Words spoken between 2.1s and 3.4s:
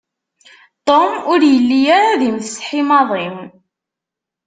d imsetḥi maḍi.